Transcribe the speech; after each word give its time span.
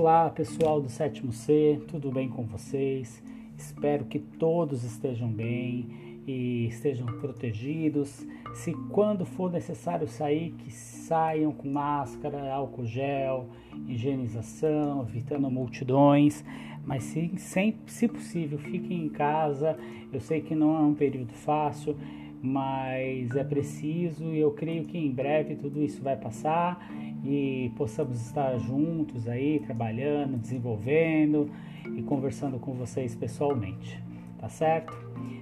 Olá, 0.00 0.30
pessoal 0.30 0.80
do 0.80 0.88
sétimo 0.88 1.32
C, 1.32 1.82
tudo 1.88 2.12
bem 2.12 2.28
com 2.28 2.44
vocês? 2.44 3.20
Espero 3.56 4.04
que 4.04 4.20
todos 4.20 4.84
estejam 4.84 5.28
bem 5.28 6.22
e 6.24 6.68
estejam 6.68 7.04
protegidos. 7.18 8.24
Se 8.54 8.72
quando 8.92 9.26
for 9.26 9.50
necessário 9.50 10.06
sair, 10.06 10.52
que 10.52 10.70
saiam 10.70 11.50
com 11.50 11.68
máscara, 11.68 12.54
álcool 12.54 12.86
gel, 12.86 13.48
higienização, 13.88 15.02
evitando 15.02 15.50
multidões. 15.50 16.44
Mas 16.86 17.02
se, 17.02 17.32
sempre, 17.36 17.92
se 17.92 18.06
possível, 18.06 18.56
fiquem 18.56 19.04
em 19.04 19.08
casa. 19.08 19.76
Eu 20.12 20.20
sei 20.20 20.40
que 20.40 20.54
não 20.54 20.76
é 20.76 20.80
um 20.80 20.94
período 20.94 21.32
fácil, 21.32 21.96
mas 22.42 23.34
é 23.34 23.44
preciso 23.44 24.24
e 24.32 24.38
eu 24.38 24.52
creio 24.52 24.84
que 24.84 24.96
em 24.96 25.10
breve 25.10 25.56
tudo 25.56 25.82
isso 25.82 26.02
vai 26.02 26.16
passar 26.16 26.90
e 27.24 27.72
possamos 27.76 28.20
estar 28.20 28.56
juntos 28.58 29.28
aí, 29.28 29.60
trabalhando, 29.60 30.38
desenvolvendo 30.38 31.50
e 31.96 32.02
conversando 32.02 32.58
com 32.58 32.74
vocês 32.74 33.14
pessoalmente, 33.14 34.02
tá 34.38 34.48
certo? 34.48 34.96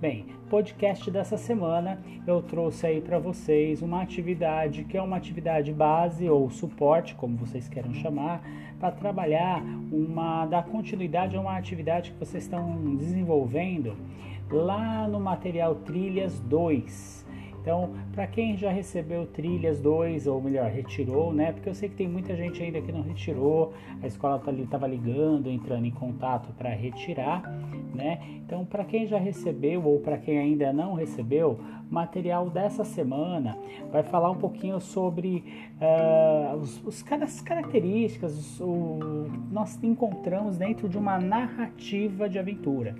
Bem, 0.00 0.26
podcast 0.48 1.10
dessa 1.10 1.36
semana 1.36 2.00
eu 2.26 2.40
trouxe 2.40 2.86
aí 2.86 3.00
para 3.00 3.18
vocês 3.18 3.82
uma 3.82 4.00
atividade 4.00 4.84
que 4.84 4.96
é 4.96 5.02
uma 5.02 5.16
atividade 5.16 5.72
base 5.72 6.28
ou 6.28 6.48
suporte, 6.50 7.14
como 7.16 7.36
vocês 7.36 7.68
queiram 7.68 7.92
chamar, 7.92 8.40
para 8.78 8.92
trabalhar 8.92 9.60
uma 9.90 10.46
dar 10.46 10.64
continuidade 10.64 11.36
a 11.36 11.40
uma 11.40 11.56
atividade 11.56 12.12
que 12.12 12.18
vocês 12.18 12.44
estão 12.44 12.96
desenvolvendo 12.96 13.96
lá 14.50 15.06
no 15.06 15.20
material 15.20 15.74
Trilhas 15.74 16.40
2 16.40 17.18
então, 17.68 17.90
para 18.12 18.26
quem 18.26 18.56
já 18.56 18.70
recebeu 18.70 19.26
trilhas 19.26 19.78
2, 19.78 20.26
ou 20.26 20.40
melhor, 20.40 20.70
retirou, 20.70 21.34
né? 21.34 21.52
Porque 21.52 21.68
eu 21.68 21.74
sei 21.74 21.90
que 21.90 21.96
tem 21.96 22.08
muita 22.08 22.34
gente 22.34 22.62
ainda 22.62 22.80
que 22.80 22.90
não 22.90 23.02
retirou, 23.02 23.74
a 24.02 24.06
escola 24.06 24.36
estava 24.36 24.66
tá 24.66 24.86
ligando, 24.86 25.50
entrando 25.50 25.84
em 25.84 25.90
contato 25.90 26.50
para 26.56 26.70
retirar, 26.70 27.42
né? 27.94 28.20
Então, 28.36 28.64
para 28.64 28.84
quem 28.84 29.06
já 29.06 29.18
recebeu 29.18 29.84
ou 29.84 30.00
para 30.00 30.16
quem 30.16 30.38
ainda 30.38 30.72
não 30.72 30.94
recebeu, 30.94 31.60
material 31.90 32.48
dessa 32.48 32.84
semana 32.84 33.58
vai 33.92 34.02
falar 34.02 34.30
um 34.30 34.38
pouquinho 34.38 34.80
sobre 34.80 35.44
uh, 35.78 36.56
os, 36.56 36.82
os, 36.86 37.04
as 37.12 37.42
características 37.42 38.58
o, 38.60 39.26
nós 39.50 39.78
encontramos 39.82 40.56
dentro 40.56 40.88
de 40.88 40.96
uma 40.96 41.18
narrativa 41.18 42.30
de 42.30 42.38
aventura. 42.38 42.94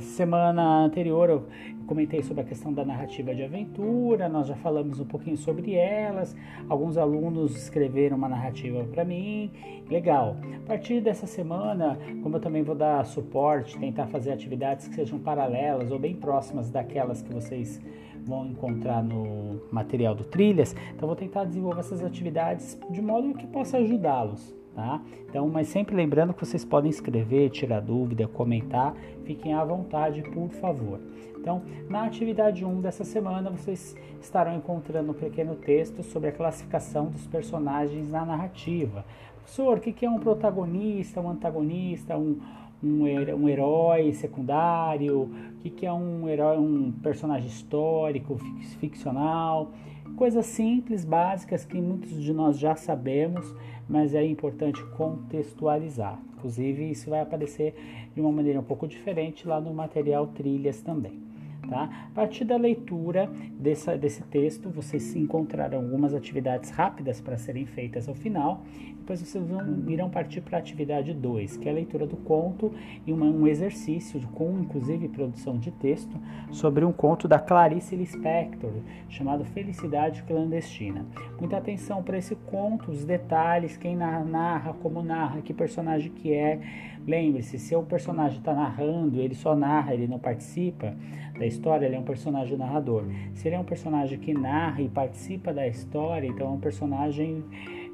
Semana 0.00 0.84
anterior 0.84 1.30
eu 1.30 1.46
comentei 1.86 2.20
sobre 2.20 2.42
a 2.42 2.44
questão 2.44 2.72
da 2.72 2.84
narrativa 2.84 3.32
de 3.32 3.44
aventura, 3.44 4.28
nós 4.28 4.48
já 4.48 4.56
falamos 4.56 4.98
um 4.98 5.04
pouquinho 5.04 5.36
sobre 5.36 5.74
elas. 5.74 6.34
Alguns 6.68 6.98
alunos 6.98 7.56
escreveram 7.56 8.16
uma 8.16 8.28
narrativa 8.28 8.82
para 8.82 9.04
mim. 9.04 9.48
Legal. 9.88 10.36
A 10.56 10.66
partir 10.66 11.00
dessa 11.00 11.24
semana, 11.24 11.96
como 12.20 12.34
eu 12.36 12.40
também 12.40 12.64
vou 12.64 12.74
dar 12.74 13.06
suporte, 13.06 13.78
tentar 13.78 14.08
fazer 14.08 14.32
atividades 14.32 14.88
que 14.88 14.94
sejam 14.96 15.20
paralelas 15.20 15.92
ou 15.92 16.00
bem 16.00 16.16
próximas 16.16 16.68
daquelas 16.68 17.22
que 17.22 17.32
vocês 17.32 17.80
vão 18.24 18.44
encontrar 18.44 19.04
no 19.04 19.62
material 19.70 20.16
do 20.16 20.24
Trilhas, 20.24 20.74
então 20.96 21.06
vou 21.06 21.14
tentar 21.14 21.44
desenvolver 21.44 21.78
essas 21.78 22.02
atividades 22.02 22.76
de 22.90 23.00
modo 23.00 23.34
que 23.34 23.46
possa 23.46 23.76
ajudá-los 23.76 24.52
tá? 24.76 25.00
Então, 25.28 25.48
mas 25.48 25.68
sempre 25.68 25.96
lembrando 25.96 26.34
que 26.34 26.44
vocês 26.44 26.64
podem 26.64 26.90
escrever, 26.90 27.48
tirar 27.48 27.80
dúvida, 27.80 28.28
comentar, 28.28 28.94
fiquem 29.24 29.54
à 29.54 29.64
vontade, 29.64 30.22
por 30.22 30.50
favor. 30.50 31.00
Então, 31.38 31.62
na 31.88 32.04
atividade 32.04 32.64
1 32.64 32.80
dessa 32.80 33.04
semana, 33.04 33.50
vocês 33.50 33.96
estarão 34.20 34.54
encontrando 34.54 35.12
um 35.12 35.14
pequeno 35.14 35.54
texto 35.54 36.02
sobre 36.02 36.28
a 36.28 36.32
classificação 36.32 37.06
dos 37.06 37.26
personagens 37.26 38.10
na 38.10 38.24
narrativa. 38.24 39.04
Professor, 39.36 39.78
o 39.78 39.80
que 39.80 40.04
é 40.04 40.10
um 40.10 40.18
protagonista, 40.18 41.20
um 41.20 41.30
antagonista, 41.30 42.18
um, 42.18 42.38
um, 42.82 43.04
um 43.04 43.48
herói 43.48 44.12
secundário? 44.12 45.30
O 45.64 45.70
que 45.70 45.84
é 45.84 45.92
um 45.92 46.28
herói, 46.28 46.58
um 46.58 46.92
personagem 46.92 47.48
histórico, 47.48 48.36
ficcional? 48.80 49.72
Coisas 50.16 50.46
simples, 50.46 51.04
básicas 51.04 51.64
que 51.64 51.80
muitos 51.80 52.22
de 52.22 52.32
nós 52.32 52.58
já 52.58 52.74
sabemos, 52.74 53.54
mas 53.88 54.14
é 54.14 54.24
importante 54.24 54.82
contextualizar. 54.96 56.18
Inclusive, 56.36 56.90
isso 56.90 57.10
vai 57.10 57.20
aparecer 57.20 57.74
de 58.14 58.20
uma 58.20 58.32
maneira 58.32 58.60
um 58.60 58.64
pouco 58.64 58.86
diferente 58.86 59.46
lá 59.46 59.60
no 59.60 59.74
material 59.74 60.28
Trilhas 60.28 60.80
também. 60.80 61.25
Tá? 61.68 62.08
A 62.10 62.14
partir 62.14 62.44
da 62.44 62.56
leitura 62.56 63.30
dessa, 63.58 63.96
desse 63.96 64.22
texto, 64.22 64.70
vocês 64.70 65.16
encontrarão 65.16 65.78
algumas 65.78 66.14
atividades 66.14 66.70
rápidas 66.70 67.20
para 67.20 67.36
serem 67.36 67.66
feitas 67.66 68.08
ao 68.08 68.14
final. 68.14 68.62
Depois 69.06 69.20
vocês 69.20 69.46
vão, 69.46 69.84
irão 69.88 70.10
partir 70.10 70.40
para 70.40 70.58
a 70.58 70.60
atividade 70.60 71.14
2, 71.14 71.56
que 71.58 71.68
é 71.68 71.70
a 71.70 71.74
leitura 71.74 72.06
do 72.06 72.16
conto 72.16 72.72
e 73.06 73.12
uma, 73.12 73.26
um 73.26 73.46
exercício 73.46 74.20
com, 74.34 74.58
inclusive, 74.58 75.08
produção 75.08 75.58
de 75.58 75.70
texto 75.70 76.16
sobre 76.50 76.84
um 76.84 76.92
conto 76.92 77.28
da 77.28 77.38
Clarice 77.38 77.94
Lispector, 77.94 78.72
chamado 79.08 79.44
Felicidade 79.44 80.24
Clandestina. 80.24 81.06
Muita 81.38 81.56
atenção 81.56 82.02
para 82.02 82.18
esse 82.18 82.34
conto, 82.34 82.90
os 82.90 83.04
detalhes, 83.04 83.76
quem 83.76 83.94
narra, 83.94 84.72
como 84.82 85.02
narra, 85.02 85.40
que 85.40 85.54
personagem 85.54 86.10
que 86.10 86.32
é. 86.32 86.60
Lembre-se, 87.06 87.60
se 87.60 87.76
o 87.76 87.84
personagem 87.84 88.38
está 88.38 88.52
narrando, 88.52 89.20
ele 89.20 89.36
só 89.36 89.54
narra, 89.54 89.94
ele 89.94 90.08
não 90.08 90.18
participa 90.18 90.96
da 91.38 91.46
história, 91.46 91.86
ele 91.86 91.96
é 91.96 91.98
um 91.98 92.04
personagem 92.04 92.56
narrador. 92.56 93.04
Se 93.34 93.48
ele 93.48 93.56
é 93.56 93.58
um 93.58 93.64
personagem 93.64 94.18
que 94.18 94.32
narra 94.32 94.80
e 94.80 94.88
participa 94.88 95.52
da 95.52 95.66
história, 95.66 96.26
então 96.26 96.46
é 96.46 96.50
um 96.50 96.60
personagem, 96.60 97.44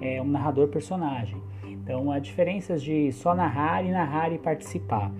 é 0.00 0.20
um 0.20 0.26
narrador 0.26 0.68
personagem. 0.68 1.40
Então 1.64 2.10
há 2.10 2.18
diferenças 2.18 2.82
de 2.82 3.10
só 3.12 3.34
narrar 3.34 3.84
e 3.84 3.90
narrar 3.90 4.32
e 4.32 4.38
participar, 4.38 5.10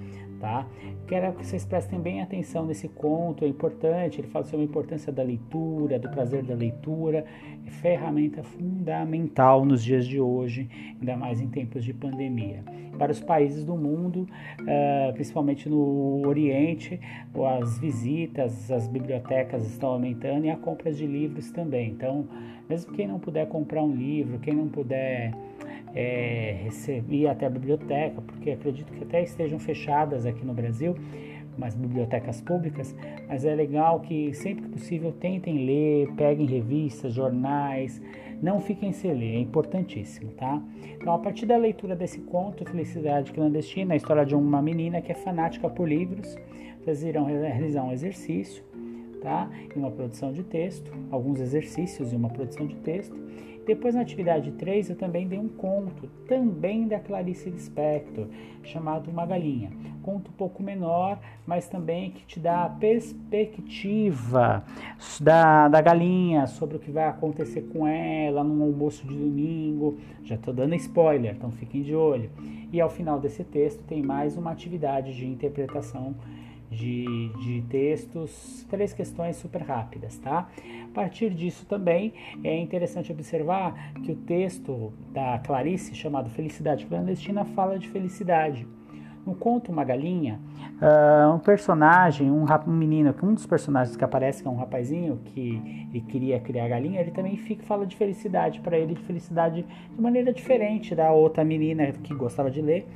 tá? 0.40 0.66
Quero 1.06 1.32
que 1.32 1.46
vocês 1.46 1.64
prestem 1.64 2.00
bem 2.00 2.20
atenção 2.20 2.64
nesse 2.66 2.88
conto, 2.88 3.44
é 3.44 3.48
importante. 3.48 4.20
Ele 4.20 4.28
fala 4.28 4.44
sobre 4.44 4.62
a 4.62 4.68
importância 4.68 5.12
da 5.12 5.22
leitura, 5.22 5.98
do 5.98 6.08
prazer 6.10 6.42
da 6.42 6.54
leitura, 6.54 7.24
é 7.66 7.70
ferramenta 7.70 8.42
fundamental 8.42 9.64
nos 9.64 9.82
dias 9.82 10.06
de 10.06 10.20
hoje, 10.20 10.68
ainda 10.98 11.16
mais 11.16 11.40
em 11.40 11.48
tempos 11.48 11.84
de 11.84 11.92
pandemia. 11.92 12.62
Para 12.98 13.12
os 13.12 13.20
países 13.20 13.64
do 13.64 13.76
mundo, 13.76 14.26
uh, 14.60 15.12
principalmente 15.12 15.68
no 15.68 16.26
Oriente, 16.26 17.00
as 17.56 17.78
visitas, 17.78 18.70
as 18.72 18.88
bibliotecas 18.88 19.64
estão 19.66 19.90
aumentando 19.90 20.46
e 20.46 20.50
a 20.50 20.56
compra 20.56 20.92
de 20.92 21.06
livros 21.06 21.50
também. 21.50 21.90
Então, 21.90 22.26
mesmo 22.68 22.92
quem 22.92 23.06
não 23.06 23.20
puder 23.20 23.46
comprar 23.48 23.82
um 23.82 23.94
livro, 23.94 24.38
quem 24.40 24.54
não 24.54 24.68
puder 24.68 25.32
é, 25.94 26.68
até 27.30 27.46
a 27.46 27.50
biblioteca, 27.50 28.20
porque 28.20 28.50
acredito 28.50 28.92
que 28.92 29.02
até 29.02 29.22
estejam 29.22 29.58
fechadas 29.58 30.26
aqui 30.26 30.44
no 30.44 30.54
Brasil, 30.54 30.94
mas 31.56 31.74
bibliotecas 31.74 32.40
públicas, 32.40 32.94
mas 33.28 33.44
é 33.44 33.54
legal 33.54 34.00
que 34.00 34.32
sempre 34.32 34.64
que 34.64 34.70
possível 34.70 35.12
tentem 35.12 35.66
ler, 35.66 36.08
peguem 36.14 36.46
revistas, 36.46 37.12
jornais, 37.12 38.00
não 38.40 38.60
fiquem 38.60 38.92
sem 38.92 39.12
ler, 39.12 39.34
é 39.34 39.40
importantíssimo, 39.40 40.30
tá? 40.32 40.62
Então, 40.94 41.12
a 41.12 41.18
partir 41.18 41.46
da 41.46 41.56
leitura 41.56 41.96
desse 41.96 42.20
conto, 42.20 42.64
Felicidade 42.64 43.32
Clandestina, 43.32 43.94
a 43.94 43.96
história 43.96 44.24
de 44.24 44.36
uma 44.36 44.62
menina 44.62 45.02
que 45.02 45.10
é 45.10 45.14
fanática 45.14 45.68
por 45.68 45.88
livros, 45.88 46.36
vocês 46.80 47.02
irão 47.02 47.24
realizar 47.24 47.82
um 47.82 47.92
exercício, 47.92 48.62
tá? 49.20 49.50
E 49.74 49.78
uma 49.78 49.90
produção 49.90 50.32
de 50.32 50.44
texto, 50.44 50.92
alguns 51.10 51.40
exercícios 51.40 52.12
e 52.12 52.16
uma 52.16 52.28
produção 52.28 52.66
de 52.66 52.76
texto, 52.76 53.16
depois, 53.68 53.94
na 53.94 54.00
atividade 54.00 54.50
3, 54.52 54.88
eu 54.88 54.96
também 54.96 55.28
dei 55.28 55.38
um 55.38 55.46
conto, 55.46 56.08
também 56.26 56.88
da 56.88 56.98
Clarice 56.98 57.50
Lispector, 57.50 58.26
chamado 58.62 59.10
Uma 59.10 59.26
Galinha. 59.26 59.70
Conto 60.02 60.30
um 60.30 60.32
pouco 60.32 60.62
menor, 60.62 61.20
mas 61.46 61.68
também 61.68 62.12
que 62.12 62.24
te 62.24 62.40
dá 62.40 62.64
a 62.64 62.70
perspectiva 62.70 64.64
da, 65.20 65.68
da 65.68 65.82
galinha, 65.82 66.46
sobre 66.46 66.78
o 66.78 66.80
que 66.80 66.90
vai 66.90 67.08
acontecer 67.08 67.68
com 67.70 67.86
ela 67.86 68.42
no 68.42 68.64
almoço 68.64 69.06
de 69.06 69.14
domingo. 69.14 69.98
Já 70.24 70.36
estou 70.36 70.54
dando 70.54 70.74
spoiler, 70.76 71.34
então 71.36 71.52
fiquem 71.52 71.82
de 71.82 71.94
olho. 71.94 72.30
E 72.72 72.80
ao 72.80 72.88
final 72.88 73.20
desse 73.20 73.44
texto 73.44 73.82
tem 73.82 74.02
mais 74.02 74.34
uma 74.38 74.50
atividade 74.50 75.14
de 75.14 75.26
interpretação 75.26 76.14
de, 76.70 77.30
de 77.40 77.62
textos, 77.68 78.66
três 78.68 78.92
questões 78.92 79.36
super 79.36 79.62
rápidas, 79.62 80.18
tá? 80.18 80.48
A 80.84 80.94
partir 80.94 81.30
disso 81.30 81.64
também 81.66 82.12
é 82.44 82.56
interessante 82.58 83.10
observar 83.10 83.92
que 84.02 84.12
o 84.12 84.16
texto 84.16 84.92
da 85.12 85.38
Clarice, 85.38 85.94
chamado 85.94 86.28
Felicidade 86.30 86.86
Clandestina, 86.86 87.44
fala 87.44 87.78
de 87.78 87.88
felicidade. 87.88 88.66
No 89.26 89.34
conto 89.34 89.70
Uma 89.70 89.84
Galinha, 89.84 90.40
uh, 90.80 91.34
um 91.34 91.38
personagem, 91.38 92.30
um, 92.30 92.46
um, 92.66 92.72
menino, 92.72 93.14
um 93.22 93.34
dos 93.34 93.44
personagens 93.44 93.94
que 93.94 94.02
aparece, 94.02 94.42
que 94.42 94.48
é 94.48 94.50
um 94.50 94.56
rapazinho 94.56 95.20
que 95.26 96.00
queria 96.08 96.40
criar 96.40 96.66
galinha, 96.68 97.00
ele 97.00 97.10
também 97.10 97.36
fica, 97.36 97.62
fala 97.62 97.86
de 97.86 97.94
felicidade 97.94 98.60
para 98.60 98.78
ele, 98.78 98.94
de 98.94 99.02
felicidade 99.02 99.66
de 99.94 100.00
maneira 100.00 100.32
diferente 100.32 100.94
da 100.94 101.12
outra 101.12 101.44
menina 101.44 101.92
que 101.92 102.14
gostava 102.14 102.50
de 102.50 102.62
ler 102.62 102.86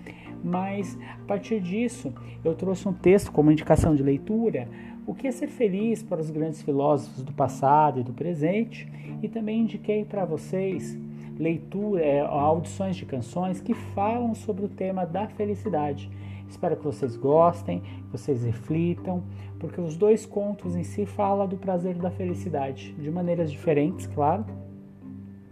mas 0.43 0.99
a 1.23 1.27
partir 1.27 1.61
disso 1.61 2.13
eu 2.45 2.55
trouxe 2.55 2.89
um 2.89 2.93
texto 2.93 3.31
como 3.31 3.51
indicação 3.51 3.95
de 3.95 4.03
leitura, 4.03 4.69
o 5.07 5.15
que 5.15 5.27
é 5.27 5.33
ser 5.33 5.49
feliz 5.49 6.03
para 6.03 6.21
os 6.21 6.31
grandes 6.31 6.63
filósofos 6.63 7.23
do 7.23 7.33
passado 7.33 8.01
e 8.01 8.03
do 8.03 8.13
presente, 8.13 8.89
e 9.23 9.29
também 9.29 9.61
indiquei 9.61 10.05
para 10.05 10.25
vocês 10.25 10.97
leitura, 11.39 12.01
é, 12.01 12.21
audições 12.21 12.97
de 12.97 13.05
canções 13.05 13.61
que 13.61 13.75
falam 13.75 14.35
sobre 14.35 14.65
o 14.65 14.69
tema 14.69 15.05
da 15.05 15.27
felicidade. 15.27 16.11
Espero 16.49 16.77
que 16.77 16.85
vocês 16.85 17.17
gostem, 17.17 17.81
que 17.81 18.13
vocês 18.13 18.45
reflitam, 18.45 19.23
porque 19.59 19.81
os 19.81 19.97
dois 19.97 20.27
contos 20.27 20.77
em 20.77 20.85
si 20.85 21.07
falam 21.07 21.49
do 21.49 21.57
prazer 21.57 21.97
e 21.97 21.99
da 21.99 22.11
felicidade, 22.11 22.93
de 22.93 23.11
maneiras 23.11 23.51
diferentes, 23.51 24.07
claro, 24.07 24.45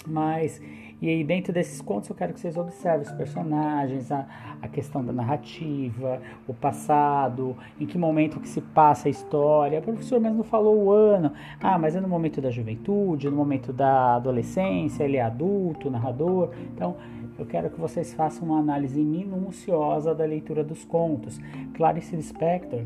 mas 0.06 0.60
e 1.02 1.08
aí, 1.08 1.24
dentro 1.24 1.50
desses 1.50 1.80
contos, 1.80 2.10
eu 2.10 2.14
quero 2.14 2.34
que 2.34 2.40
vocês 2.40 2.58
observem 2.58 3.00
os 3.00 3.12
personagens, 3.12 4.12
a, 4.12 4.26
a 4.60 4.68
questão 4.68 5.02
da 5.02 5.14
narrativa, 5.14 6.20
o 6.46 6.52
passado, 6.52 7.56
em 7.80 7.86
que 7.86 7.96
momento 7.96 8.38
que 8.38 8.46
se 8.46 8.60
passa 8.60 9.08
a 9.08 9.10
história. 9.10 9.78
O 9.78 9.82
professor 9.82 10.20
mas 10.20 10.34
não 10.36 10.44
falou 10.44 10.76
o 10.76 10.90
ano. 10.92 11.32
Ah, 11.58 11.78
mas 11.78 11.96
é 11.96 12.00
no 12.02 12.08
momento 12.08 12.42
da 12.42 12.50
juventude, 12.50 13.30
no 13.30 13.36
momento 13.36 13.72
da 13.72 14.16
adolescência, 14.16 15.04
ele 15.04 15.16
é 15.16 15.22
adulto, 15.22 15.90
narrador. 15.90 16.50
Então, 16.74 16.96
eu 17.38 17.46
quero 17.46 17.70
que 17.70 17.80
vocês 17.80 18.12
façam 18.12 18.46
uma 18.48 18.58
análise 18.58 19.00
minuciosa 19.02 20.14
da 20.14 20.26
leitura 20.26 20.62
dos 20.62 20.84
contos. 20.84 21.40
Clarice 21.72 22.14
Lispector, 22.14 22.82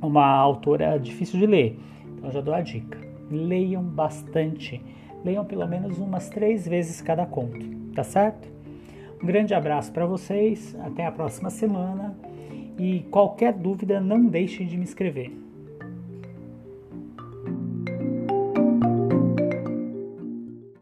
uma 0.00 0.26
autora 0.26 0.98
difícil 0.98 1.38
de 1.38 1.44
ler, 1.44 1.78
então 2.16 2.30
já 2.30 2.40
dou 2.40 2.54
a 2.54 2.62
dica. 2.62 2.98
Leiam 3.30 3.82
bastante 3.82 4.82
leiam 5.24 5.44
pelo 5.44 5.66
menos 5.66 5.98
umas 5.98 6.28
três 6.28 6.66
vezes 6.66 7.00
cada 7.00 7.26
conto, 7.26 7.64
tá 7.94 8.02
certo? 8.02 8.48
Um 9.22 9.26
grande 9.26 9.54
abraço 9.54 9.92
para 9.92 10.04
vocês, 10.04 10.76
até 10.80 11.06
a 11.06 11.12
próxima 11.12 11.50
semana 11.50 12.16
e 12.78 13.00
qualquer 13.10 13.52
dúvida 13.52 14.00
não 14.00 14.26
deixe 14.26 14.64
de 14.64 14.76
me 14.76 14.84
escrever. 14.84 15.32